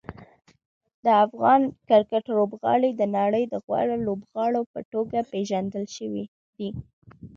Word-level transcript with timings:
د 1.03 1.05
افغان 1.25 1.61
کرکټ 1.89 2.25
لوبغاړي 2.37 2.91
د 2.95 3.01
نړۍ 3.17 3.43
د 3.49 3.53
غوره 3.65 3.97
لوبغاړو 4.07 4.61
په 4.73 4.79
توګه 4.91 5.19
پېژندل 5.31 5.85
شوي 5.97 6.23
دي. 6.55 6.69